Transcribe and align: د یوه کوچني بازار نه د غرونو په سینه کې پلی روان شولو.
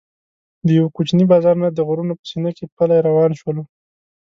د 0.65 0.67
یوه 0.77 0.89
کوچني 0.95 1.25
بازار 1.31 1.55
نه 1.63 1.69
د 1.71 1.79
غرونو 1.87 2.13
په 2.19 2.25
سینه 2.29 2.51
کې 2.57 2.65
پلی 2.77 2.97
روان 3.07 3.31
شولو. 3.39 3.63